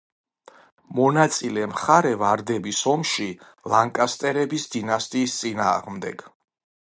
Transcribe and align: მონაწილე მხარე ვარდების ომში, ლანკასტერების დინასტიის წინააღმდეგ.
მონაწილე 0.99 1.65
მხარე 1.73 2.13
ვარდების 2.21 2.79
ომში, 2.93 3.27
ლანკასტერების 3.75 4.67
დინასტიის 4.77 5.37
წინააღმდეგ. 5.43 6.27